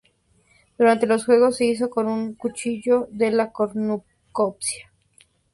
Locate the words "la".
3.29-3.51